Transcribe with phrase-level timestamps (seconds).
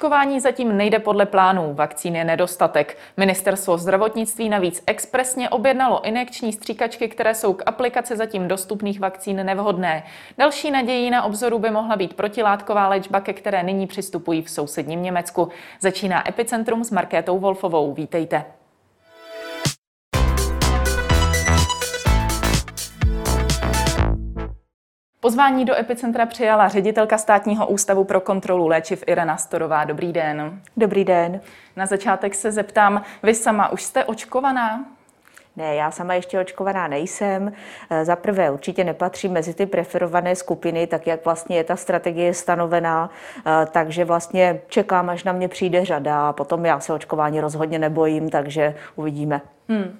[0.00, 2.98] Očkování zatím nejde podle plánů, vakcín je nedostatek.
[3.16, 10.02] Ministerstvo zdravotnictví navíc expresně objednalo injekční stříkačky, které jsou k aplikaci zatím dostupných vakcín nevhodné.
[10.38, 15.02] Další nadějí na obzoru by mohla být protilátková léčba, ke které nyní přistupují v sousedním
[15.02, 15.48] Německu.
[15.80, 17.94] Začíná Epicentrum s Markétou Wolfovou.
[17.94, 18.59] Vítejte.
[25.22, 29.84] Pozvání do Epicentra přijala ředitelka státního ústavu pro kontrolu léčiv Irena Storová.
[29.84, 30.60] Dobrý den.
[30.76, 31.40] Dobrý den.
[31.76, 34.84] Na začátek se zeptám, vy sama už jste očkovaná?
[35.56, 37.52] Ne, já sama ještě očkovaná nejsem.
[37.90, 42.34] Eh, za prvé určitě nepatří mezi ty preferované skupiny, tak jak vlastně je ta strategie
[42.34, 43.10] stanovená,
[43.46, 47.78] eh, takže vlastně čekám, až na mě přijde řada a potom já se očkování rozhodně
[47.78, 49.40] nebojím, takže uvidíme.
[49.68, 49.98] Hmm.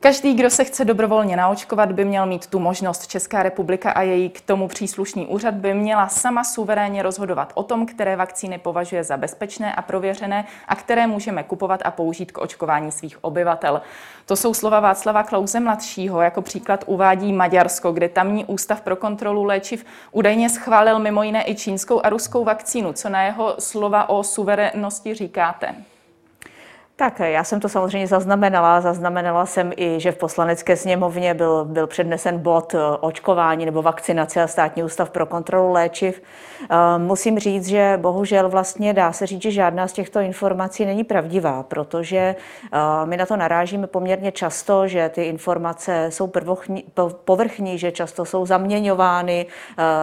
[0.00, 3.06] Každý, kdo se chce dobrovolně naočkovat, by měl mít tu možnost.
[3.06, 7.86] Česká republika a její k tomu příslušný úřad by měla sama suverénně rozhodovat o tom,
[7.86, 12.92] které vakcíny považuje za bezpečné a prověřené a které můžeme kupovat a použít k očkování
[12.92, 13.82] svých obyvatel.
[14.26, 16.20] To jsou slova Václava Klauze mladšího.
[16.20, 21.54] Jako příklad uvádí Maďarsko, kde tamní ústav pro kontrolu léčiv údajně schválil mimo jiné i
[21.54, 22.92] čínskou a ruskou vakcínu.
[22.92, 25.74] Co na jeho slova o suverénnosti říkáte?
[26.98, 28.80] Tak já jsem to samozřejmě zaznamenala.
[28.80, 34.42] Zaznamenala jsem i, že v poslanecké sněmovně byl, byl přednesen bod eh, očkování nebo vakcinace
[34.42, 36.22] a státní ústav pro kontrolu léčiv.
[36.62, 41.04] Eh, musím říct, že bohužel vlastně dá se říct, že žádná z těchto informací není
[41.04, 46.84] pravdivá, protože eh, my na to narážíme poměrně často, že ty informace jsou prvochní,
[47.24, 49.46] povrchní, že často jsou zaměňovány,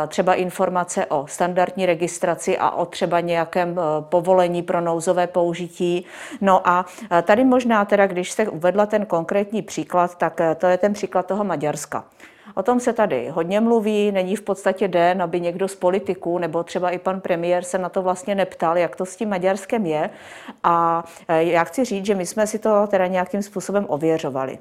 [0.07, 6.05] třeba informace o standardní registraci a o třeba nějakém povolení pro nouzové použití.
[6.41, 6.84] No a
[7.23, 11.25] tady možná teda, když jste uvedla ten konkrétní příklad, tak eh, to je ten příklad
[11.25, 12.05] toho Maďarska.
[12.55, 16.63] O tom se tady hodně mluví, není v podstatě den, aby někdo z politiků nebo
[16.63, 20.09] třeba i pan premiér se na to vlastně neptal, jak to s tím Maďarskem je.
[20.63, 24.59] A eh, já chci říct, že my jsme si to teda nějakým způsobem ověřovali.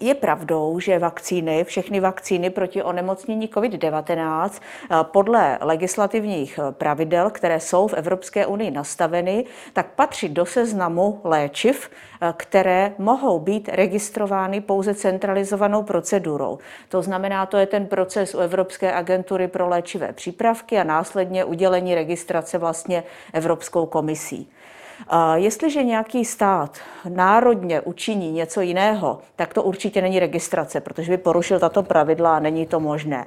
[0.00, 7.60] Je pravdou, že vakcíny, všechny vakcíny proti onemocnění COVID-19 eh, podle legislativních eh, pravidel, které
[7.60, 14.60] jsou v Evropské unii nastaveny, tak patří do seznamu léčiv, eh, které mohou být registrovány
[14.60, 16.58] pouze centralizovanou procedurou.
[16.88, 21.94] To znamená, to je ten proces u Evropské agentury pro léčivé přípravky a následně udělení
[21.94, 24.50] registrace vlastně Evropskou komisí.
[25.34, 26.78] Jestliže nějaký stát
[27.08, 32.40] národně učiní něco jiného, tak to určitě není registrace, protože by porušil tato pravidla a
[32.40, 33.26] není to možné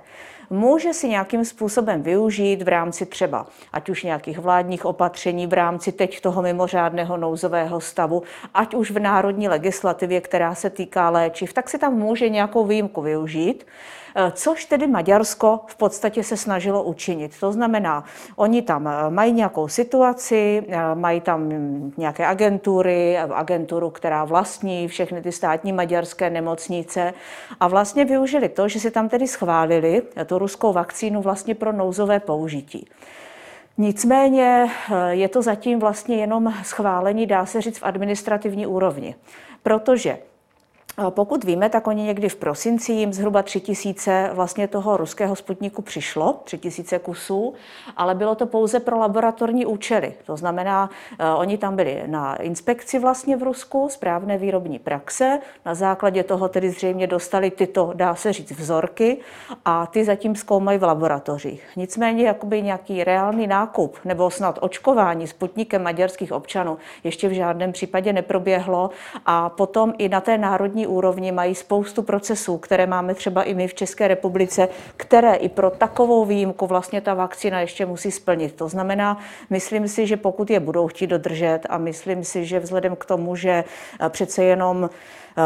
[0.50, 5.92] může si nějakým způsobem využít v rámci třeba ať už nějakých vládních opatření, v rámci
[5.92, 8.24] teď toho mimořádného nouzového stavu,
[8.54, 13.02] ať už v národní legislativě, která se týká léčiv, tak si tam může nějakou výjimku
[13.02, 13.66] využít.
[14.16, 17.40] Eh, což tedy Maďarsko v podstatě se snažilo učinit.
[17.40, 18.04] To znamená,
[18.36, 21.50] oni tam eh, mají nějakou situaci, eh, mají tam
[21.98, 27.14] nějaké agentury, agenturu, která vlastní všechny ty státní maďarské nemocnice
[27.60, 32.20] a vlastně využili to, že si tam tedy schválili tu ruskou vakcínu vlastně pro nouzové
[32.20, 32.88] použití.
[33.78, 34.70] Nicméně
[35.10, 39.16] je to zatím vlastně jenom schválení, dá se říct, v administrativní úrovni,
[39.64, 40.18] protože
[41.10, 45.82] pokud víme, tak oni někdy v prosinci jim zhruba tři tisíce vlastně toho ruského sputniku
[45.82, 47.54] přišlo, tři tisíce kusů,
[47.98, 50.14] ale bylo to pouze pro laboratorní účely.
[50.26, 50.90] To znamená,
[51.20, 56.48] eh, oni tam byli na inspekci vlastně v Rusku, správné výrobní praxe, na základě toho
[56.48, 59.18] tedy zřejmě dostali tyto, dá se říct, vzorky
[59.66, 61.68] a ty zatím zkoumají v laboratořích.
[61.76, 68.14] Nicméně jakoby nějaký reálný nákup nebo snad očkování sputnikem maďarských občanů ještě v žádném případě
[68.14, 68.90] neproběhlo
[69.26, 73.54] a potom i na té národní národní úrovni mají spoustu procesů, které máme třeba i
[73.54, 74.68] my v České republice,
[74.98, 78.56] které i pro takovou výjimku vlastně ta vakcína ještě musí splnit.
[78.56, 79.18] To znamená,
[79.50, 83.36] myslím si, že pokud je budou chtít dodržet a myslím si, že vzhledem k tomu,
[83.36, 84.90] že eh, přece jenom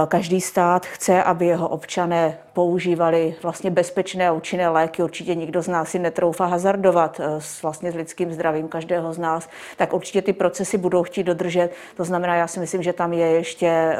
[0.07, 5.03] každý stát chce, aby jeho občané používali vlastně bezpečné a účinné léky.
[5.03, 9.17] Určitě nikdo z nás si netroufa hazardovat eh, s, vlastně s lidským zdravím každého z
[9.17, 11.69] nás, tak určitě ty procesy budou chtít dodržet.
[11.97, 13.97] To znamená, já si myslím, že tam je ještě eh,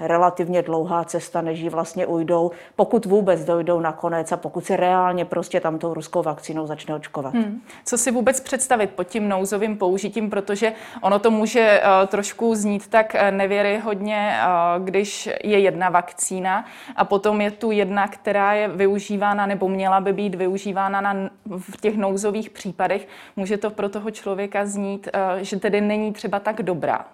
[0.00, 5.24] relativně dlouhá cesta, než ji vlastně ujdou, pokud vůbec dojdou nakonec a pokud se reálně
[5.24, 7.34] prostě tam tou ruskou vakcínou začne očkovat.
[7.34, 7.60] Hmm.
[7.84, 13.16] Co si vůbec představit pod tím nouzovým použitím, protože ono to může trošku znít tak
[13.30, 14.36] nevěryhodně,
[14.76, 14.84] uh,
[15.26, 16.64] je jedna vakcína
[16.96, 21.80] a potom je tu jedna, která je využívána nebo měla by být využívána na, v
[21.80, 23.08] těch nouzových případech.
[23.36, 27.06] Může to pro toho člověka znít, eh, že tedy není třeba tak dobrá?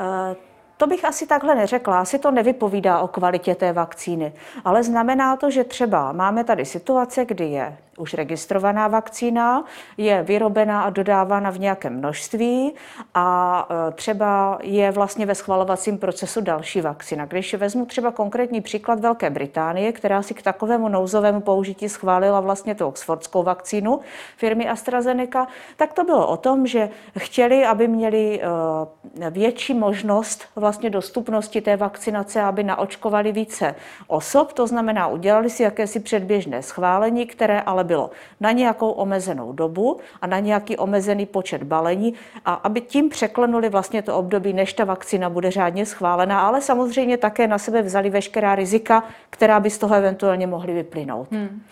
[0.00, 0.36] Uh...
[0.76, 4.32] To bych asi takhle neřekla, asi to nevypovídá o kvalitě té vakcíny,
[4.64, 9.64] ale znamená to, že třeba máme tady situace, kdy je už registrovaná vakcína,
[9.96, 12.74] je vyrobená a dodávána v nějakém množství
[13.14, 17.26] a e, třeba je vlastně ve schvalovacím procesu další vakcína.
[17.26, 22.74] Když vezmu třeba konkrétní příklad Velké Británie, která si k takovému nouzovému použití schválila vlastně
[22.74, 24.00] tu oxfordskou vakcínu
[24.36, 25.46] firmy AstraZeneca,
[25.76, 26.88] tak to bylo o tom, že
[27.18, 33.74] chtěli, aby měli e, větší možnost vlastně dostupnosti té vakcinace, aby naočkovali více
[34.06, 38.10] osob, to znamená, udělali si jakési předběžné schválení, které ale bylo
[38.40, 42.14] na nějakou omezenou dobu a na nějaký omezený počet balení
[42.44, 47.16] a aby tím překlenuli vlastně to období, než ta vakcína bude řádně schválená, ale samozřejmě
[47.16, 51.32] také na sebe vzali veškerá rizika, která by z toho eventuálně mohly vyplynout.
[51.32, 51.62] Hmm.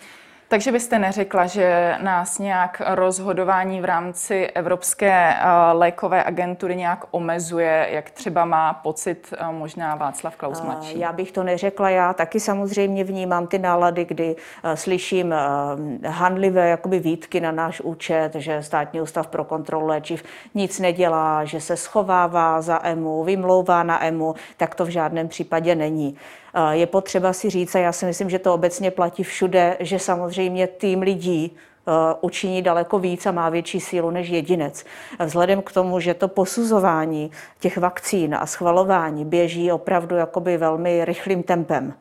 [0.53, 7.87] Takže byste neřekla, že nás nějak rozhodování v rámci Evropské eh, lékové agentury nějak omezuje,
[7.91, 10.99] jak třeba má pocit eh, možná Václav Klaus eh, mladší?
[10.99, 14.35] Já bych to neřekla, já taky samozřejmě vnímám ty nálady, kdy
[14.73, 15.35] slyším
[16.05, 20.23] handlivé jakoby výtky na náš účet, že státní ústav pro kontrolu léčiv
[20.55, 25.75] nic nedělá, že se schovává za EMU, vymlouvá na EMU, tak to v žádném případě
[25.75, 26.17] není.
[26.71, 30.42] Je potřeba si říct, a já si myslím, že to obecně platí všude, že samozřejmě
[30.77, 31.55] tým lidí,
[32.21, 34.85] učiní daleko víc a má větší sílu než jedinec.
[35.25, 41.43] Vzhledem k tomu, že to posuzování těch vakcín a schvalování běží opravdu jakoby velmi rychlým
[41.43, 41.93] tempem.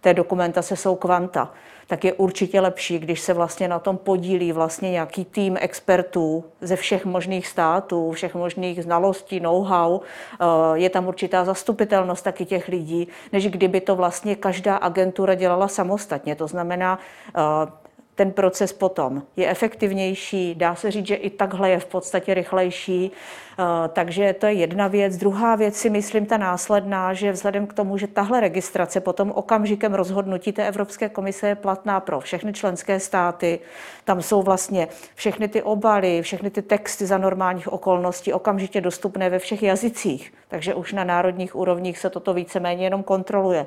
[0.00, 1.52] Té dokumentace jsou kvanta
[1.86, 6.76] tak je určitě lepší, když se vlastně na tom podílí vlastně nějaký tým expertů ze
[6.76, 10.00] všech možných států, všech možných znalostí, know-how.
[10.00, 10.44] Eh,
[10.74, 16.34] je tam určitá zastupitelnost taky těch lidí, než kdyby to vlastně každá agentura dělala samostatně.
[16.34, 17.40] To znamená, eh,
[18.16, 23.12] ten proces potom je efektivnější, dá se říct, že i takhle je v podstatě rychlejší.
[23.58, 25.16] Eh, takže to je jedna věc.
[25.16, 29.94] Druhá věc si myslím ta následná, že vzhledem k tomu, že tahle registrace potom okamžikem
[29.94, 33.58] rozhodnutí té Evropské komise je platná pro všechny členské státy,
[34.04, 39.38] tam jsou vlastně všechny ty obaly, všechny ty texty za normálních okolností okamžitě dostupné ve
[39.38, 43.66] všech jazycích, takže už na národních úrovních se toto víceméně jenom kontroluje.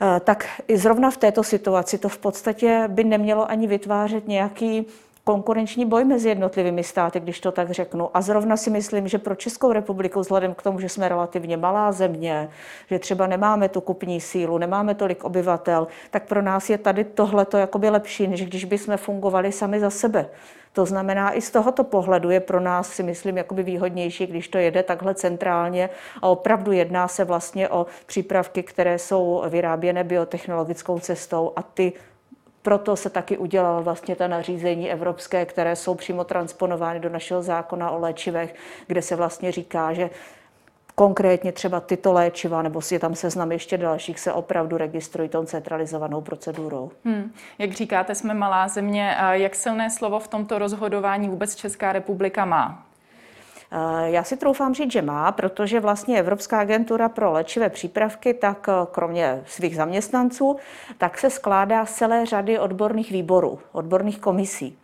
[0.00, 4.86] Eh, tak i zrovna v této situaci to v podstatě by nemělo ani vytvářet nějaký
[5.28, 8.10] konkurenční boj mezi jednotlivými státy, když to tak řeknu.
[8.14, 11.92] A zrovna si myslím, že pro Českou republiku, vzhledem k tomu, že jsme relativně malá
[11.92, 12.48] země,
[12.90, 17.56] že třeba nemáme tu kupní sílu, nemáme tolik obyvatel, tak pro nás je tady tohleto
[17.56, 20.28] jakoby lepší, než když bychom fungovali sami za sebe.
[20.72, 24.58] To znamená, i z tohoto pohledu je pro nás, si myslím, jakoby výhodnější, když to
[24.58, 25.90] jede takhle centrálně
[26.22, 31.92] a opravdu jedná se vlastně o přípravky, které jsou vyráběné biotechnologickou cestou a ty
[32.68, 37.90] proto se taky udělalo vlastně ta nařízení evropské, které jsou přímo transponovány do našeho zákona
[37.90, 38.54] o léčivech,
[38.86, 40.10] kde se vlastně říká, že
[40.94, 45.44] konkrétně třeba tyto léčiva, nebo si je tam seznam ještě dalších, se opravdu registrují tou
[45.44, 46.90] centralizovanou procedurou.
[47.04, 47.32] Hmm.
[47.58, 49.16] Jak říkáte, jsme malá země.
[49.30, 52.87] Jak silné slovo v tomto rozhodování vůbec Česká republika má?
[53.70, 58.66] Eh, já si troufám říct, že má, protože vlastně Evropská agentura pro léčivé přípravky, tak
[58.68, 60.56] eh, kromě svých zaměstnanců,
[60.98, 64.78] tak se skládá z celé řady odborných výborů, odborných komisí.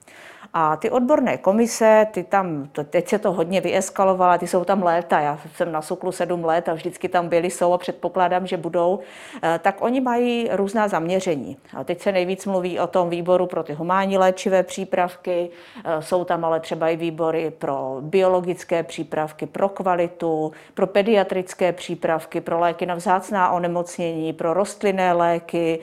[0.57, 5.21] A ty odborné komise, ty tam, teď se to hodně vyeskalovalo, ty jsou tam léta,
[5.21, 8.99] já jsem na Soklu sedm let a vždycky tam byli, jsou a předpokládám, že budou,
[9.43, 11.57] eh, tak oni mají různá zaměření.
[11.77, 15.51] A teď se nejvíc mluví o tom výboru pro ty humánní léčivé přípravky,
[15.85, 22.41] eh, jsou tam ale třeba i výbory pro biologické přípravky, pro kvalitu, pro pediatrické přípravky,
[22.41, 25.81] pro léky na vzácná onemocnění, pro rostlinné léky,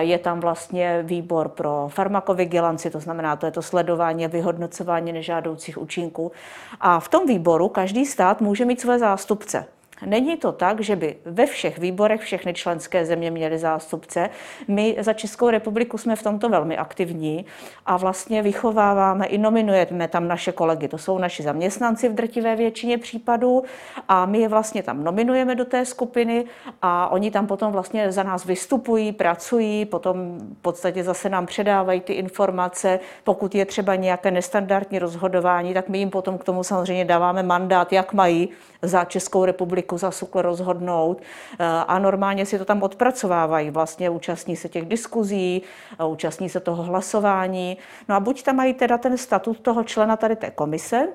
[0.00, 5.78] je tam vlastně výbor pro farmakovigilanci, to znamená, to je to sledování a vyhodnocování nežádoucích
[5.78, 6.32] účinků.
[6.80, 9.66] A v tom výboru každý stát může mít své zástupce.
[10.06, 14.30] Není to tak, že by ve všech výborech všechny členské země měly zástupce.
[14.68, 17.46] My za Českou republiku jsme v tomto velmi aktivní
[17.86, 20.88] a vlastně vychováváme i nominujeme tam naše kolegy.
[20.88, 23.62] To jsou naši zaměstnanci v drtivé většině případů
[24.08, 26.44] a my je vlastně tam nominujeme do té skupiny
[26.82, 32.00] a oni tam potom vlastně za nás vystupují, pracují, potom v podstatě zase nám předávají
[32.00, 33.00] ty informace.
[33.24, 37.92] Pokud je třeba nějaké nestandardní rozhodování, tak my jim potom k tomu samozřejmě dáváme mandát,
[37.92, 38.48] jak mají
[38.82, 44.56] za Českou republiku za SUKL rozhodnout eh, a normálně si to tam odpracovávají, vlastně účastní
[44.56, 45.62] se těch diskuzí,
[46.00, 47.78] eh, účastní se toho hlasování.
[48.08, 51.08] No a buď tam mají teda ten statut toho člena tady té komise,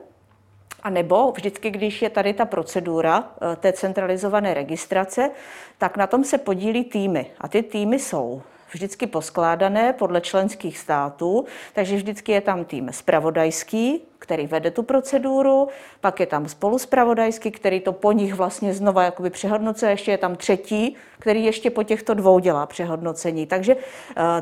[0.84, 5.32] a nebo vždycky, když je tady ta procedura eh, té centralizované registrace,
[5.78, 7.32] tak na tom se podílí týmy.
[7.42, 8.42] A ty týmy jsou
[8.72, 15.68] vždycky poskládané podle členských států, takže vždycky je tam tým spravodajský, který vede tu proceduru,
[16.02, 20.36] pak je tam spoluspravodajský, který to po nich vlastně znova jakoby přehodnocuje, ještě je tam
[20.36, 23.46] třetí, který ještě po těchto dvou dělá přehodnocení.
[23.46, 23.82] Takže uh,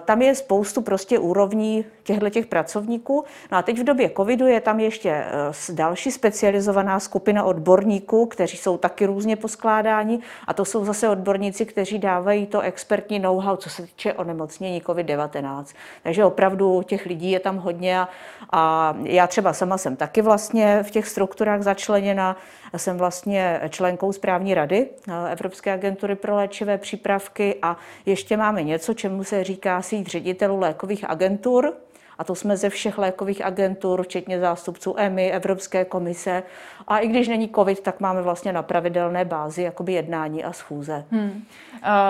[0.05, 3.23] tam je spoustu prostě úrovní těchto těch pracovníků.
[3.51, 5.25] No a teď v době covidu je tam ještě
[5.69, 11.65] uh, další specializovaná skupina odborníků, kteří jsou taky různě poskládáni a to jsou zase odborníci,
[11.65, 15.65] kteří dávají to expertní know-how, co se týče onemocnění COVID-19.
[16.03, 18.09] Takže opravdu těch lidí je tam hodně a,
[18.51, 22.37] a já třeba sama jsem taky vlastně v těch strukturách začleněna.
[22.77, 28.93] Jsem vlastně členkou správní rady eh, Evropské agentury pro léčivé přípravky a ještě máme něco,
[28.93, 31.73] čemu se říká síť ředitelů lékových agentur,
[32.17, 36.43] a to jsme ze všech lékových agentur, včetně zástupců EMI, Evropské komise.
[36.87, 41.05] A i když není COVID, tak máme vlastně na pravidelné bázi jakoby jednání a schůze.
[41.11, 41.43] Hmm.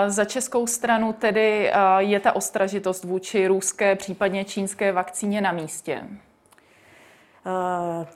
[0.06, 6.02] Za českou stranu tedy je ta ostražitost vůči ruské, případně čínské vakcíně na místě?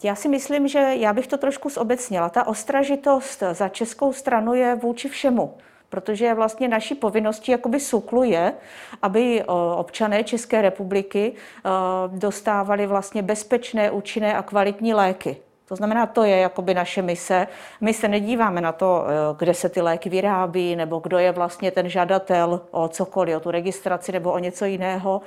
[0.03, 2.29] Já si myslím, že já bych to trošku zobecnila.
[2.29, 5.55] Ta ostražitost za českou stranu je vůči všemu
[5.91, 8.53] protože vlastně naší povinností jakoby SUKLu je,
[9.03, 9.45] aby
[9.77, 11.33] občané České republiky
[12.07, 15.37] dostávali vlastně bezpečné, účinné a kvalitní léky.
[15.69, 17.47] To znamená, to je jakoby naše mise.
[17.81, 19.05] My se nedíváme na to,
[19.39, 23.51] kde se ty léky vyrábí, nebo kdo je vlastně ten žadatel o cokoliv, o tu
[23.51, 25.23] registraci nebo o něco jiného.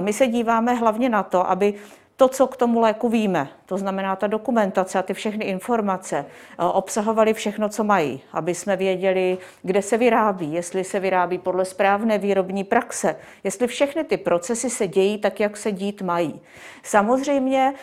[0.00, 1.74] My se díváme hlavně na to, aby
[2.20, 6.64] to, co k tomu léku víme, to znamená ta dokumentace a ty všechny informace, eh,
[6.64, 12.18] obsahovaly všechno, co mají, aby jsme věděli, kde se vyrábí, jestli se vyrábí podle správné
[12.18, 16.40] výrobní praxe, jestli všechny ty procesy se dějí tak, jak se dít mají.
[16.82, 17.74] Samozřejmě,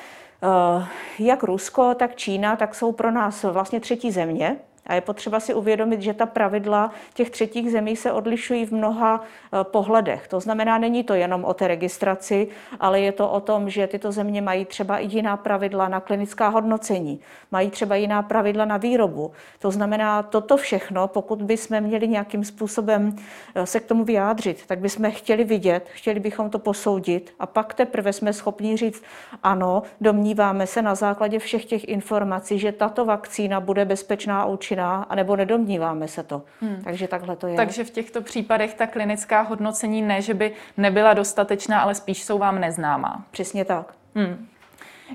[0.44, 0.86] eh,
[1.20, 5.54] jak Rusko, tak Čína, tak jsou pro nás vlastně třetí země, a je potřeba si
[5.54, 10.28] uvědomit, že ta pravidla těch třetích zemí se odlišují v mnoha eh, pohledech.
[10.28, 12.48] To znamená, není to jenom o té registraci,
[12.80, 16.48] ale je to o tom, že tyto země mají třeba i jiná pravidla na klinická
[16.48, 17.20] hodnocení,
[17.52, 19.32] mají třeba jiná pravidla na výrobu.
[19.60, 23.16] To znamená, toto všechno, pokud bychom měli nějakým způsobem
[23.56, 27.74] eh, se k tomu vyjádřit, tak bychom chtěli vidět, chtěli bychom to posoudit a pak
[27.74, 29.04] teprve jsme schopni říct,
[29.44, 34.77] ano, domníváme se na základě všech těch informací, že tato vakcína bude bezpečná a účinná
[34.78, 36.44] účinná, anebo nedomníváme se to.
[36.62, 36.82] Hmm.
[36.84, 37.56] Takže takhle to je.
[37.56, 42.38] Takže v těchto případech ta klinická hodnocení ne, že by nebyla dostatečná, ale spíš jsou
[42.38, 43.26] vám neznámá.
[43.32, 43.94] Přesně tak.
[44.16, 44.48] Hmm.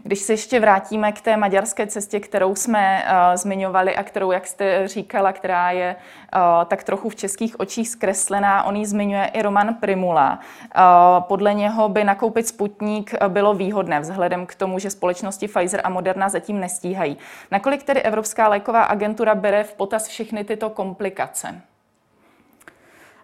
[0.03, 4.47] Když se ještě vrátíme k té maďarské cestě, kterou jsme uh, zmiňovali a kterou, jak
[4.47, 9.43] jste říkala, která je uh, tak trochu v českých očích zkreslená, on ji zmiňuje i
[9.43, 10.39] Roman Primula.
[10.39, 15.89] Uh, podle něho by nakoupit Sputnik bylo výhodné vzhledem k tomu, že společnosti Pfizer a
[15.89, 17.17] Moderna zatím nestíhají.
[17.51, 21.72] Nakolik tedy Evropská léková agentura bere v potaz všechny tyto komplikace?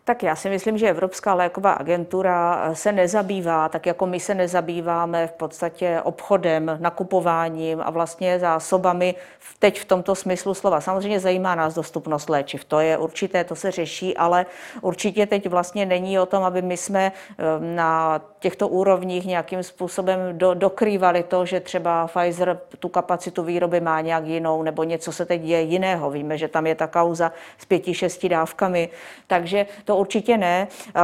[0.08, 4.34] Tak já si myslím, že Evropská léková agentura eh, se nezabývá, tak jako my se
[4.34, 9.14] nezabýváme v podstatě obchodem, nakupováním a vlastně zásobami
[9.58, 10.80] teď v tomto smyslu slova.
[10.80, 14.46] Samozřejmě zajímá nás dostupnost léčiv, to je určité, to se řeší, ale
[14.80, 20.18] určitě teď vlastně není o tom, aby my jsme eh, na těchto úrovních nějakým způsobem
[20.32, 25.26] do, dokrývali to, že třeba Pfizer tu kapacitu výroby má nějak jinou, nebo něco se
[25.26, 26.10] teď děje jiného.
[26.10, 28.88] Víme, že tam je ta kauza s pěti, šesti dávkami,
[29.26, 30.68] takže to určitě ne.
[30.88, 31.00] Eh,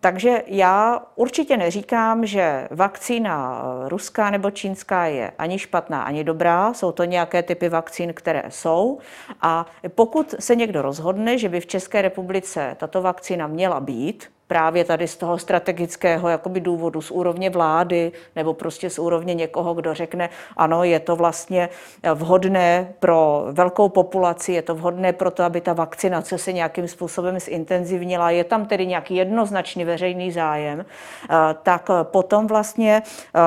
[0.00, 6.74] takže já určitě neříkám, že vakcína eh, ruská nebo čínská je ani špatná, ani dobrá.
[6.74, 8.98] Jsou to nějaké typy vakcín, které jsou.
[9.40, 14.84] A pokud se někdo rozhodne, že by v České republice tato vakcína měla být, právě
[14.84, 19.94] tady z toho strategického jakoby důvodu, z úrovně vlády nebo prostě z úrovně někoho, kdo
[19.94, 21.68] řekne, ano, je to vlastně
[22.14, 27.40] vhodné pro velkou populaci, je to vhodné pro to, aby ta vakcinace se nějakým způsobem
[27.40, 33.40] zintenzivnila, je tam tedy nějaký jednoznačný veřejný zájem, eh, tak potom vlastně eh,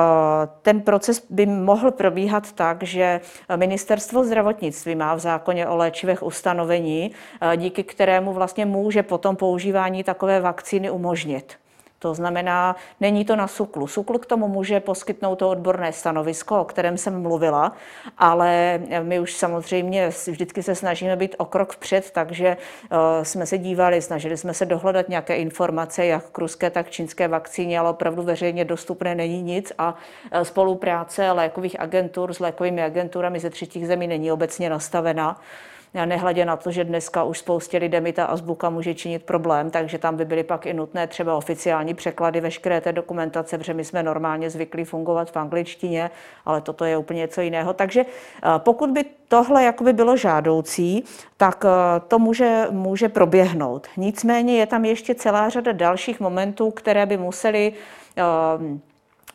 [0.62, 3.20] ten proces by mohl probíhat tak, že
[3.56, 10.04] ministerstvo zdravotnictví má v zákoně o léčivech ustanovení, eh, díky kterému vlastně může potom používání
[10.04, 11.56] takové vakcíny umožnit.
[11.98, 13.86] To znamená, není to na SUKLu.
[13.86, 17.72] SUKL k tomu může poskytnout to odborné stanovisko, o kterém jsem mluvila,
[18.18, 23.58] ale my už samozřejmě vždycky se snažíme být o krok vpřed, takže eh, jsme se
[23.58, 28.22] dívali, snažili jsme se dohledat nějaké informace, jak k ruské, tak čínské vakcíně, ale opravdu
[28.22, 29.94] veřejně dostupné není nic a
[30.30, 35.40] eh, spolupráce lékových agentur s lékovými agenturami ze třetích zemí není obecně nastavená
[36.04, 39.98] nehledě na to, že dneska už spoustě lidem i ta azbuka může činit problém, takže
[39.98, 44.02] tam by byly pak i nutné třeba oficiální překlady veškeré té dokumentace, protože my jsme
[44.02, 46.10] normálně zvyklí fungovat v angličtině,
[46.44, 47.72] ale toto je úplně něco jiného.
[47.72, 51.04] Takže eh, pokud by tohle jakoby bylo žádoucí,
[51.36, 53.86] tak eh, to může, může proběhnout.
[53.96, 57.72] Nicméně je tam ještě celá řada dalších momentů, které by museli
[58.62, 58.78] uh,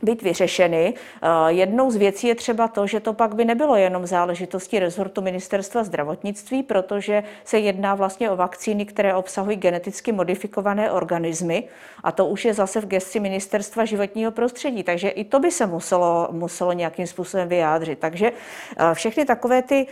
[0.03, 0.93] být vyřešeny.
[0.93, 5.21] Eh, jednou z věcí je třeba to, že to pak by nebylo jenom záležitostí rezortu
[5.21, 11.63] ministerstva zdravotnictví, protože se jedná vlastně o vakcíny, které obsahují geneticky modifikované organismy
[12.03, 15.65] a to už je zase v gesci ministerstva životního prostředí, takže i to by se
[15.65, 17.99] muselo, muselo nějakým způsobem vyjádřit.
[17.99, 19.87] Takže eh, všechny takové ty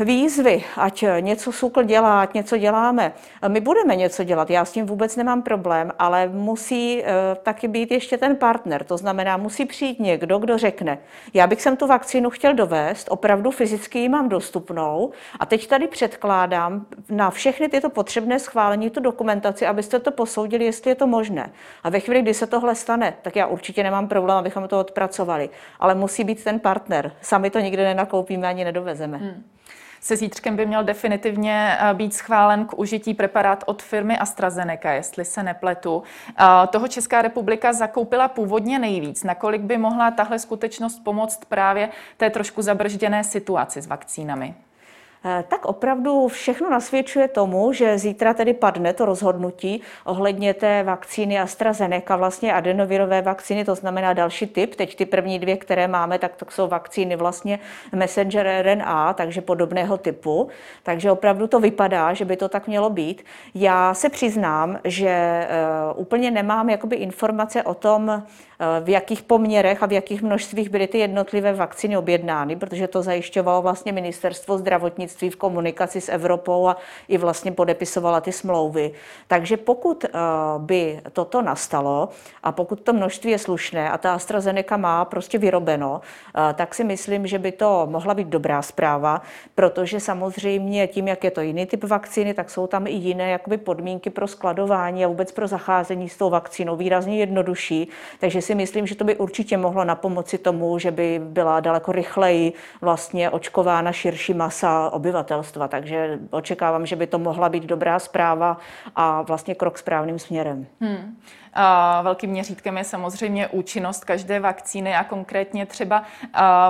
[0.00, 3.12] výzvy, ať něco SUKL dělá, ať něco děláme.
[3.48, 7.06] My budeme něco dělat, já s tím vůbec nemám problém, ale musí eh,
[7.42, 8.84] taky být ještě ten partner.
[8.84, 10.98] To znamená, musí přijít někdo, kdo řekne,
[11.34, 15.86] já bych sem tu vakcínu chtěl dovést, opravdu fyzicky ji mám dostupnou a teď tady
[15.86, 21.50] předkládám na všechny tyto potřebné schválení tu dokumentaci, abyste to posoudili, jestli je to možné.
[21.84, 25.50] A ve chvíli, kdy se tohle stane, tak já určitě nemám problém, abychom to odpracovali.
[25.80, 27.12] Ale musí být ten partner.
[27.20, 29.18] Sami to nikdy nenakoupíme ani nedovezeme.
[29.18, 29.45] Hmm.
[30.00, 35.24] Se zítřkem by měl definitivně eh, být schválen k užití preparát od firmy AstraZeneca, jestli
[35.24, 36.02] se nepletu.
[36.38, 39.24] Eh, toho Česká republika zakoupila původně nejvíc.
[39.24, 44.54] Nakolik by mohla tahle skutečnost pomoct právě té trošku zabržděné situaci s vakcínami?
[45.24, 51.40] Eh, tak opravdu všechno nasvědčuje tomu, že zítra tedy padne to rozhodnutí ohledně té vakcíny
[51.40, 54.74] AstraZeneca, vlastně adenovirové vakcíny, to znamená další typ.
[54.74, 57.58] Teď ty první dvě, které máme, tak to jsou vakcíny vlastně
[57.94, 60.48] messenger RNA, takže podobného typu.
[60.82, 63.24] Takže opravdu to vypadá, že by to tak mělo být.
[63.54, 65.46] Já se přiznám, že
[65.94, 68.22] uh, úplně nemám jakoby informace o tom,
[68.60, 73.02] Eh, v jakých poměrech a v jakých množstvích byly ty jednotlivé vakcíny objednány, protože to
[73.02, 76.76] zajišťovalo vlastně ministerstvo zdravotnictví v komunikaci s Evropou a
[77.08, 78.92] i vlastně podepisovala ty smlouvy.
[79.26, 80.08] Takže pokud eh,
[80.58, 82.08] by toto nastalo
[82.42, 86.84] a pokud to množství je slušné a ta AstraZeneca má prostě vyrobeno, eh, tak si
[86.84, 89.22] myslím, že by to mohla být dobrá zpráva,
[89.54, 93.56] protože samozřejmě tím, jak je to jiný typ vakcíny, tak jsou tam i jiné jakoby
[93.58, 97.88] podmínky pro skladování a vůbec pro zacházení s tou vakcínou výrazně jednodušší.
[98.20, 101.92] Takže si myslím, že to by určitě mohlo na pomoci tomu, že by byla daleko
[101.92, 105.68] rychleji vlastně očkována širší masa obyvatelstva.
[105.68, 108.58] Takže očekávám, že by to mohla být dobrá zpráva
[108.96, 110.66] a vlastně krok správným směrem.
[110.80, 111.16] Hmm.
[111.58, 116.02] A velkým měřítkem je samozřejmě účinnost každé vakcíny a konkrétně třeba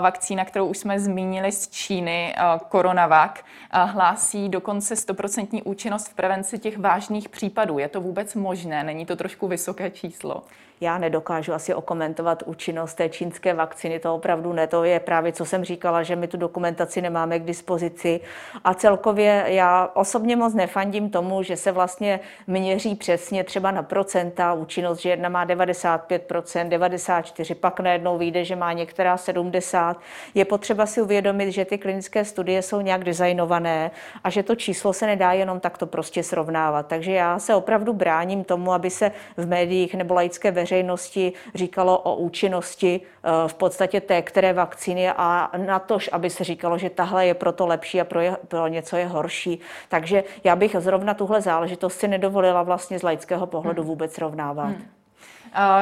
[0.01, 2.35] vakcína, kterou už jsme zmínili z Číny,
[2.73, 3.37] Coronavac,
[3.71, 7.79] hlásí dokonce 100% účinnost v prevenci těch vážných případů.
[7.79, 8.85] Je to vůbec možné?
[8.85, 10.43] Není to trošku vysoké číslo?
[10.81, 14.67] Já nedokážu asi okomentovat účinnost té čínské vakcíny, to opravdu ne.
[14.67, 18.16] To je právě, co jsem říkala, že my tu dokumentaci nemáme k dispozici.
[18.65, 24.53] A celkově já osobně moc nefandím tomu, že se vlastně měří přesně třeba na procenta
[24.53, 29.97] účinnost, že jedna má 95%, 94%, pak najednou vyjde, že má některá 70%.
[30.35, 33.91] Je potřeba si uvědomit, že ty klinické studie jsou nějak designované
[34.25, 36.87] a že to číslo se nedá jenom takto prostě srovnávat.
[36.87, 42.17] Takže já se opravdu bráním tomu, aby se v médiích nebo laické veřejnosti říkalo o
[42.17, 47.27] účinnosti eh, v podstatě té, které vakcíny a na tož, aby se říkalo, že tahle
[47.27, 49.61] je proto lepší a pro, je, pro něco je horší.
[49.89, 53.89] Takže já bych zrovna tuhle záležitost si nedovolila vlastně z laického pohledu hmm.
[53.89, 54.67] vůbec srovnávat.
[54.67, 54.96] Hmm.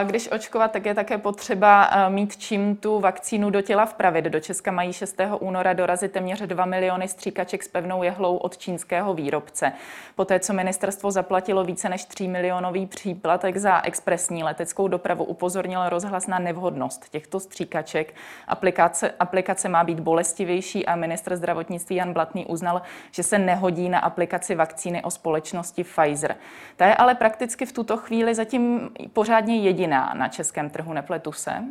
[0.05, 4.25] Když očkovat, tak je také potřeba eh, mít čím tu vakcínu do těla vpravit.
[4.25, 5.21] Do Česka mají 6.
[5.41, 9.73] února dorazit téměř 2 miliony stříkaček s pevnou jehlou od čínského výrobce.
[10.15, 16.27] Poté, co ministerstvo zaplatilo více než 3 milionový příplatek za expresní leteckou dopravu, upozornil rozhlas
[16.27, 18.15] na nevhodnost těchto stříkaček.
[18.49, 23.99] Aplikace, aplikace má být bolestivější a ministr zdravotnictví Jan Blatný uznal, že se nehodí na
[23.99, 26.37] aplikaci vakcíny o společnosti Pfizer.
[26.77, 31.65] Ta je ale prakticky v tuto chvíli zatím pořádně jediná na českém trhu, nepletu se?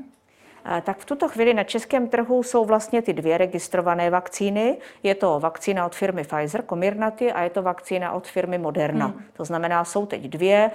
[0.82, 4.78] Tak v tuto chvíli na českém trhu jsou vlastně ty dvě registrované vakcíny.
[5.04, 9.06] Je to vakcína od firmy Pfizer, Comirnaty, a je to vakcína od firmy Moderna.
[9.06, 9.24] Hmm.
[9.34, 10.72] To znamená, jsou teď dvě,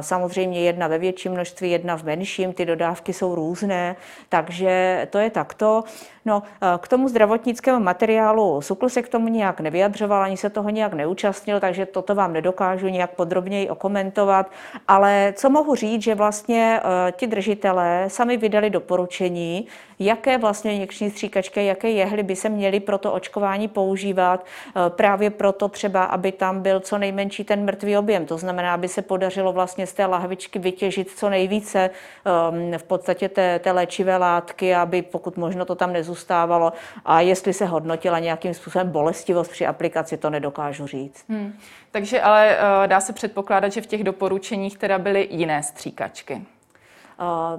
[0.00, 3.96] samozřejmě jedna ve větším množství, jedna v menším, ty dodávky jsou různé,
[4.28, 5.84] takže to je takto.
[6.24, 6.42] No,
[6.78, 11.60] k tomu zdravotnickému materiálu SUKL se k tomu nějak nevyjadřoval, ani se toho nějak neúčastnil,
[11.60, 14.50] takže toto vám nedokážu nějak podrobněji okomentovat,
[14.88, 16.80] ale co mohu říct, že vlastně
[17.12, 19.66] ti držitelé sami vydali doporučení, doporučení,
[19.98, 25.30] jaké vlastně injekční stříkačky, jaké jehly by se měly pro to očkování používat, eh, právě
[25.30, 28.26] proto třeba, aby tam byl co nejmenší ten mrtvý objem.
[28.26, 31.90] To znamená, aby se podařilo vlastně z té lahvičky vytěžit co nejvíce
[32.24, 36.72] ehm, v podstatě té, té léčivé látky, aby pokud možno to tam nezůstávalo.
[37.04, 41.24] A jestli se hodnotila nějakým způsobem bolestivost při aplikaci, to nedokážu říct.
[41.28, 41.52] Hmm.
[41.90, 46.55] Takže ale uh, dá se předpokládat, že v těch doporučeních teda byly jiné stříkačky.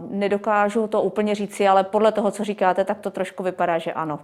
[0.09, 4.19] Nedokážu to úplně říci, ale podle toho, co říkáte, tak to trošku vypadá, že ano.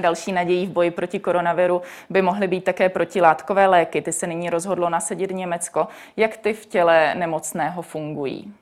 [0.00, 4.02] Další nadějí v boji proti koronaviru by mohly být také protilátkové léky.
[4.02, 5.88] Ty se nyní rozhodlo nasadit Německo.
[6.16, 8.54] Jak ty v těle nemocného fungují?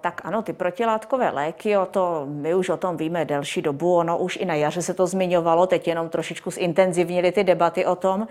[0.00, 4.18] Tak ano, ty protilátkové léky, o to, my už o tom víme delší dobu, ono
[4.18, 8.28] už i na jaře se to zmiňovalo, teď jenom trošičku zintenzivnili ty debaty o tom.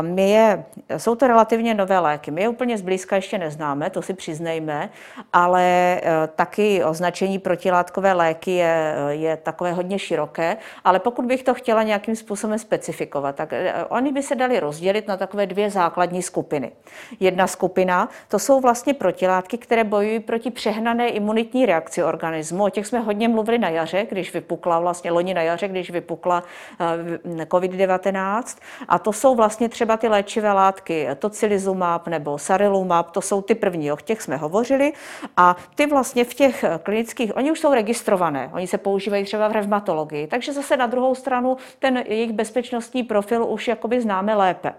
[0.00, 0.64] My je,
[0.96, 4.90] jsou to relativně nové léky, my je úplně zblízka ještě neznáme, to si přiznejme,
[5.32, 11.54] ale e, taky označení protilátkové léky je, je takové hodně široké, ale pokud bych to
[11.54, 13.52] chtěla nějakým způsobem specifikovat, tak
[13.88, 16.72] oni by se dali rozdělit na takové dvě základní skupiny.
[17.20, 22.64] Jedna skupina, to jsou vlastně protilátky, které bojují proti proti přehnané imunitní reakci organismu.
[22.64, 26.42] O těch jsme hodně mluvili na jaře, když vypukla vlastně loni na jaře, když vypukla
[26.80, 28.58] eh, COVID-19.
[28.88, 33.92] A to jsou vlastně třeba ty léčivé látky tocilizumab nebo sarilumab, to jsou ty první,
[33.92, 34.92] o těch jsme hovořili.
[35.36, 39.52] A ty vlastně v těch klinických, oni už jsou registrované, oni se používají třeba v
[39.52, 40.26] revmatologii.
[40.26, 44.74] Takže zase na druhou stranu ten jejich bezpečnostní profil už jakoby známe lépe.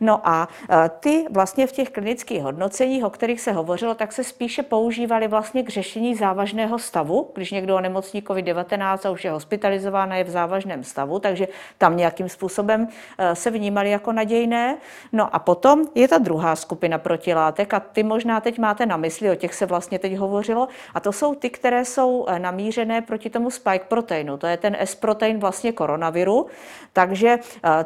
[0.00, 4.24] No a e, ty vlastně v těch klinických hodnoceních, o kterých se hovořilo, tak se
[4.24, 10.12] spíše používaly vlastně k řešení závažného stavu, když někdo onemocní COVID-19 a už je hospitalizován
[10.12, 14.76] a je v závažném stavu, takže tam nějakým způsobem e, se vnímali jako nadějné.
[15.12, 19.30] No a potom je ta druhá skupina protilátek a ty možná teď máte na mysli,
[19.30, 23.30] o těch se vlastně teď hovořilo, a to jsou ty, které jsou e, namířené proti
[23.30, 26.46] tomu spike proteinu, to je ten S-protein vlastně koronaviru,
[26.92, 27.38] takže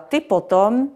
[0.09, 0.88] ty potom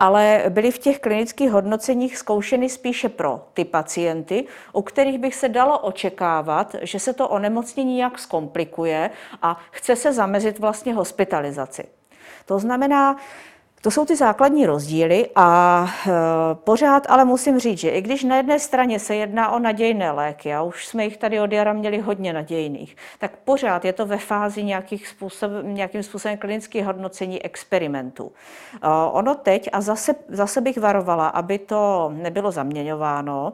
[0.00, 5.48] ale byly v těch klinických hodnoceních zkoušeny spíše pro ty pacienty, u kterých bych se
[5.48, 9.10] dalo očekávat, že se to onemocnění nějak zkomplikuje
[9.42, 11.84] a chce se zamezit vlastně hospitalizaci.
[12.46, 13.16] To znamená,
[13.82, 16.10] to jsou ty základní rozdíly a e,
[16.54, 20.54] pořád ale musím říct, že i když na jedné straně se jedná o nadějné léky,
[20.54, 24.18] a už jsme jich tady od jara měli hodně nadějných, tak pořád je to ve
[24.18, 28.32] fázi nějakých způsob, nějakým způsobem klinických hodnocení experimentů.
[28.74, 33.52] E, ono teď, a zase, zase bych varovala, aby to nebylo zaměňováno,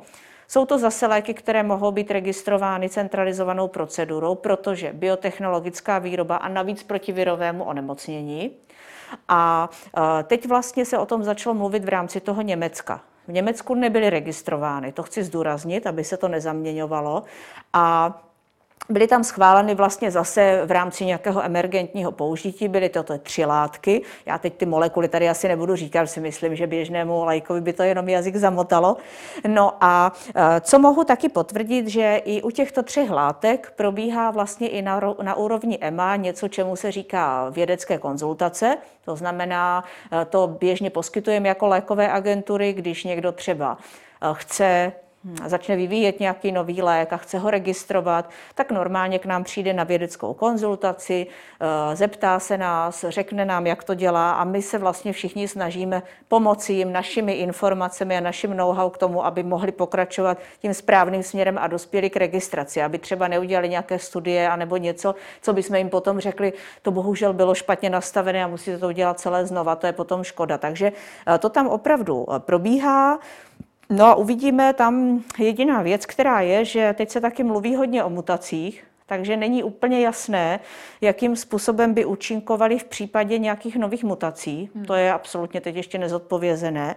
[0.48, 6.82] jsou to zase léky, které mohou být registrovány centralizovanou procedurou, protože biotechnologická výroba a navíc
[6.82, 8.50] proti virovému onemocnění.
[9.28, 9.68] A
[10.24, 13.00] teď vlastně se o tom začalo mluvit v rámci toho Německa.
[13.28, 17.22] V Německu nebyly registrovány, to chci zdůraznit, aby se to nezaměňovalo.
[17.72, 18.18] A
[18.88, 24.02] Byly tam schváleny vlastně zase v rámci nějakého emergentního použití, byly to tři látky.
[24.26, 27.82] Já teď ty molekuly tady asi nebudu říkat, si myslím, že běžnému lajkovi by to
[27.82, 28.96] jenom jazyk zamotalo.
[29.46, 34.68] No a e, co mohu taky potvrdit, že i u těchto třech látek probíhá vlastně
[34.68, 38.76] i na, na úrovni EMA něco, čemu se říká vědecké konzultace.
[39.04, 39.84] To znamená,
[40.22, 43.78] e, to běžně poskytujeme jako lékové agentury, když někdo třeba
[44.22, 44.92] e, chce
[45.46, 49.84] začne vyvíjet nějaký nový lék a chce ho registrovat, tak normálně k nám přijde na
[49.84, 51.26] vědeckou konzultaci,
[51.60, 56.02] eh, zeptá se nás, řekne nám, jak to dělá a my se vlastně všichni snažíme
[56.28, 61.58] pomoci jim našimi informacemi a naším know-how k tomu, aby mohli pokračovat tím správným směrem
[61.58, 66.20] a dospěli k registraci, aby třeba neudělali nějaké studie anebo něco, co bychom jim potom
[66.20, 70.24] řekli, to bohužel bylo špatně nastavené a musíte to udělat celé znova, to je potom
[70.24, 70.58] škoda.
[70.58, 70.92] Takže
[71.26, 73.18] eh, to tam opravdu eh, probíhá.
[73.90, 78.10] No a uvidíme tam jediná věc, která je, že teď se taky mluví hodně o
[78.10, 80.60] mutacích, takže není úplně jasné,
[81.00, 84.70] jakým způsobem by účinkovali v případě nějakých nových mutací.
[84.74, 84.84] Hmm.
[84.84, 86.96] To je absolutně teď ještě nezodpovězené.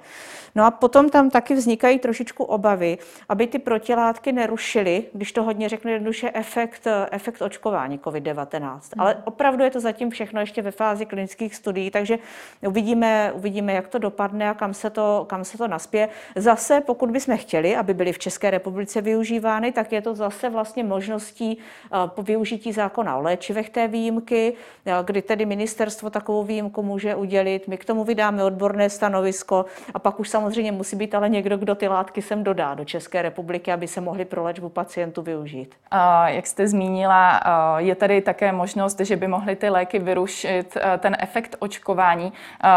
[0.56, 2.98] No a potom tam taky vznikají trošičku obavy,
[3.30, 8.60] aby ty protilátky nerušily, když to hodně řekne jednoduše, efekt, efekt očkování COVID-19.
[8.60, 8.80] Hmm.
[8.98, 12.19] Ale opravdu je to zatím všechno ještě ve fázi klinických studií, takže
[12.67, 16.10] uvidíme, uvidíme jak to dopadne a kam se to, kam se to naspěje.
[16.36, 20.84] Zase, pokud bychom chtěli, aby byly v České republice využívány, tak je to zase vlastně
[20.84, 21.60] možností
[22.08, 24.54] po využití zákona o léčivech té výjimky,
[25.04, 27.68] kdy tedy ministerstvo takovou výjimku může udělit.
[27.68, 31.76] My k tomu vydáme odborné stanovisko a pak už samozřejmě musí být ale někdo, kdo
[31.76, 35.76] ty látky sem dodá do České republiky, aby se mohly pro léčbu pacientů využít.
[35.92, 37.42] A jak jste zmínila,
[37.78, 42.34] je tady také možnost, že by mohly ty léky vyrušit ten efekt očkování.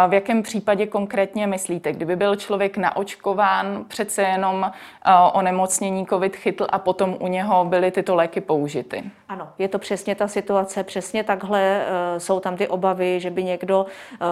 [0.09, 4.71] V jakém případě konkrétně myslíte, kdyby byl člověk naočkován, přece jenom
[5.33, 9.03] onemocnění COVID chytl a potom u něho byly tyto léky použity?
[9.33, 13.45] Ano, je to přesně ta situace, přesně takhle uh, jsou tam ty obavy, že by
[13.45, 13.87] někdo
[14.21, 14.27] uh,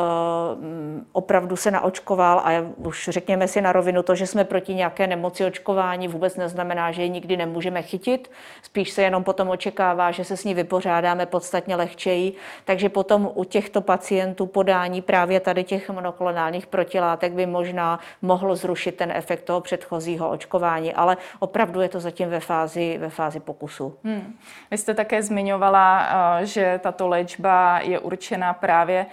[1.12, 5.44] opravdu se naočkoval a už řekněme si na rovinu to, že jsme proti nějaké nemoci
[5.44, 8.30] očkování vůbec neznamená, že ji nikdy nemůžeme chytit,
[8.62, 12.32] spíš se jenom potom očekává, že se s ní vypořádáme podstatně lehčeji,
[12.64, 18.96] takže potom u těchto pacientů podání právě tady těch monoklonálních protilátek by možná mohlo zrušit
[18.96, 23.94] ten efekt toho předchozího očkování, ale opravdu je to zatím ve fázi, ve fázi pokusu.
[24.04, 24.34] Hmm.
[24.70, 26.08] Vy jste také zmiňovala,
[26.42, 29.06] že tato léčba je určena právě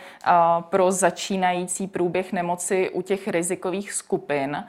[0.60, 4.64] pro začínající průběh nemoci u těch rizikových skupin.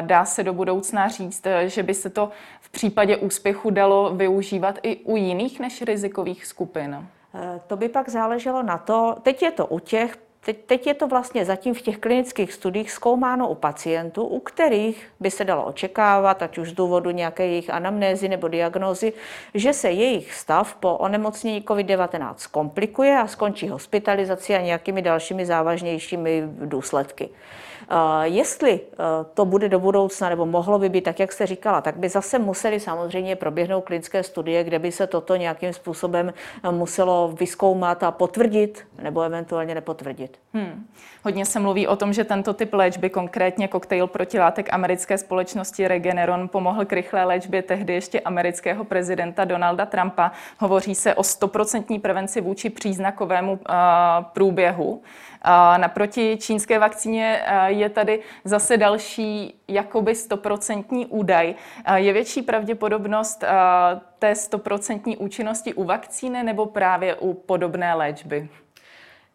[0.00, 4.96] Dá se do budoucna říct, že by se to v případě úspěchu dalo využívat i
[4.96, 7.06] u jiných než rizikových skupin?
[7.34, 10.94] Eh, to by pak záleželo na to, teď je to u těch, teď, teď je
[10.94, 15.64] to vlastně zatím v těch klinických studiích zkoumáno u pacientů, u kterých by se dalo
[15.64, 19.12] očekávat, ať už z důvodu nějaké jejich anamnézy nebo diagnózy,
[19.54, 26.42] že se jejich stav po onemocnění COVID-19 komplikuje a skončí hospitalizací a nějakými dalšími závažnějšími
[26.46, 27.28] důsledky.
[28.22, 28.96] Jestli eh,
[29.34, 32.38] to bude do budoucna, nebo mohlo by být tak, jak jste říkala, tak by zase
[32.38, 36.32] museli samozřejmě proběhnout klinické studie, kde by se toto nějakým způsobem
[36.64, 40.38] eh, muselo vyskoumat a potvrdit, nebo eventuálně nepotvrdit.
[40.54, 40.86] Hmm.
[41.24, 46.48] Hodně se mluví o tom, že tento typ léčby, konkrétně koktejl protilátek americké společnosti Regeneron,
[46.48, 50.32] pomohl k rychlé léčbě tehdy ještě amerického prezidenta Donalda Trumpa.
[50.58, 53.58] Hovoří se o stoprocentní prevenci vůči příznakovému uh,
[54.32, 55.02] průběhu.
[55.76, 61.54] Naproti čínské vakcíně je tady zase další jakoby stoprocentní údaj.
[61.94, 63.44] Je větší pravděpodobnost
[64.18, 68.48] té stoprocentní účinnosti u vakcíny nebo právě u podobné léčby?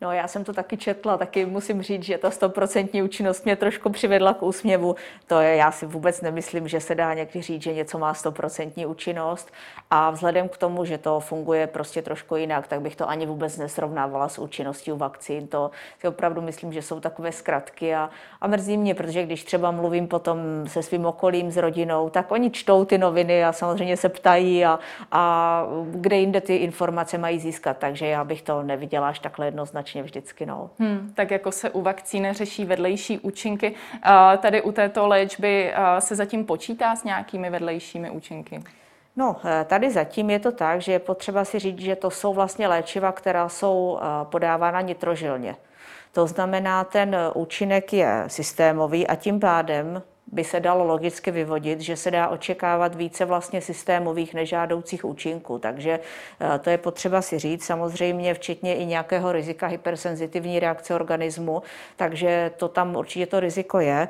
[0.02, 3.90] No, já jsem to taky četla, taky musím říct, že ta stoprocentní účinnost mě trošku
[3.90, 4.96] přivedla k úsměvu.
[5.28, 8.86] To je, já si vůbec nemyslím, že se dá někdy říct, že něco má stoprocentní
[8.86, 9.52] účinnost.
[9.92, 13.58] A vzhledem k tomu, že to funguje prostě trošku jinak, tak bych to ani vůbec
[13.58, 15.48] nesrovnávala s účinností u vakcín.
[15.48, 18.10] To si opravdu myslím, že jsou takové zkratky a,
[18.42, 22.52] a mrzí mě, protože když třeba mluvím potom se svým okolím, s rodinou, tak oni
[22.52, 24.80] čtou ty noviny a samozřejmě se ptají a,
[25.12, 27.78] a kde jinde ty informace mají získat.
[27.78, 30.46] Takže já bych to neviděla až takhle jednoznačně jednoznačně vždycky.
[30.46, 30.70] No.
[30.80, 33.76] Hmm, tak jako se u vakcíny řeší vedlejší účinky,
[34.42, 38.64] tady u této léčby se zatím počítá s nějakými vedlejšími účinky?
[39.16, 42.34] No, e, tady zatím je to tak, že je potřeba si říct, že to jsou
[42.34, 45.56] vlastně léčiva, která jsou e, podávána nitrožilně.
[46.12, 51.96] To znamená, ten účinek je systémový a tím pádem by se dalo logicky vyvodit, že
[51.96, 55.60] se dá očekávat více vlastně systémových nežádoucích účinků.
[55.60, 56.00] Takže
[56.40, 61.64] eh, to je potřeba si říct, samozřejmě včetně i nějakého rizika hypersenzitivní reakce organismu,
[61.96, 64.08] takže to tam určitě to riziko je.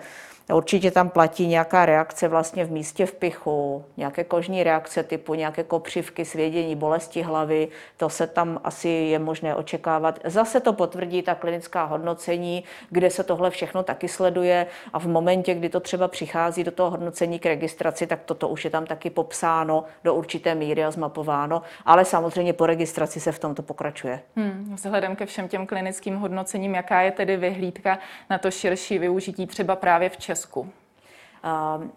[0.53, 6.25] Určitě tam platí nějaká reakce vlastně v místě vpichu, nějaké kožní reakce typu nějaké kopřivky,
[6.25, 10.19] svědění, bolesti hlavy, to se tam asi je možné očekávat.
[10.23, 15.53] Zase to potvrdí ta klinická hodnocení, kde se tohle všechno taky sleduje a v momentě,
[15.53, 19.09] kdy to třeba přichází do toho hodnocení k registraci, tak toto už je tam taky
[19.09, 24.19] popsáno do určité míry a zmapováno, ale samozřejmě po registraci se v tomto pokračuje.
[24.35, 29.47] Hmm, vzhledem ke všem těm klinickým hodnocením, jaká je tedy vyhlídka na to širší využití
[29.47, 30.36] třeba právě v Česku?
[30.37, 30.69] Česku?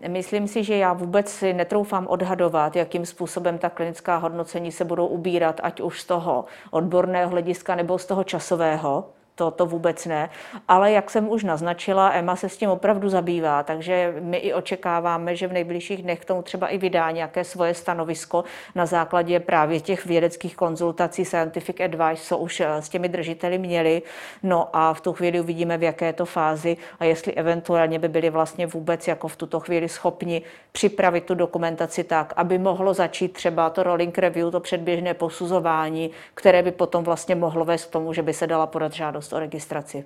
[0.09, 5.07] Myslím si, že já vůbec si netroufám odhadovat, jakým způsobem ta klinická hodnocení se budou
[5.07, 9.05] ubírat, ať už z toho odborného hlediska nebo z toho časového
[9.41, 10.31] to, to vůbec ne.
[10.69, 15.37] Ale jak jsem už naznačila, EMA se s tím opravdu zabývá, takže my i očekáváme,
[15.37, 19.81] že v nejbližších dnech k tomu třeba i vydá nějaké svoje stanovisko na základě právě
[19.81, 24.03] těch vědeckých konzultací Scientific Advice, co už eh, s těmi držiteli měli.
[24.43, 28.09] No a v tu chvíli uvidíme, v jaké je to fázi a jestli eventuálně by
[28.09, 33.33] byli vlastně vůbec jako v tuto chvíli schopni připravit tu dokumentaci tak, aby mohlo začít
[33.33, 38.13] třeba to rolling review, to předběžné posuzování, které by potom vlastně mohlo vést k tomu,
[38.13, 40.05] že by se dala podat žádost žádost o registraci.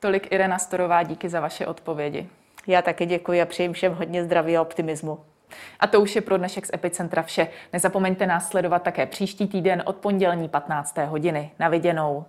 [0.00, 2.28] Tolik Irena Storová, díky za vaše odpovědi.
[2.66, 5.18] Já také děkuji a přeji všem hodně zdraví a optimismu.
[5.80, 7.48] A to už je pro dnešek z Epicentra vše.
[7.72, 10.98] Nezapomeňte nás sledovat také příští týden od pondělní 15.
[11.08, 11.50] hodiny.
[11.58, 12.24] Na viděnou.